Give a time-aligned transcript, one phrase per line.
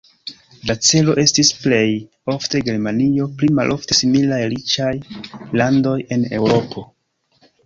[0.69, 1.83] La celo estis plej
[2.35, 4.91] ofte Germanio, pli malofte similaj riĉaj
[5.63, 6.87] landoj en Eŭropo.